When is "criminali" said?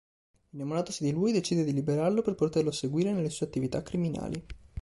3.83-4.43